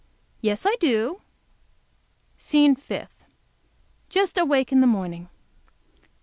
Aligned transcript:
Yes, 0.41 0.65
I 0.65 0.75
do. 0.79 1.21
SCENE 2.39 2.75
FIFTH 2.77 3.23
Just 4.09 4.35
awake 4.35 4.71
in 4.71 4.81
the 4.81 4.87
morning. 4.87 5.29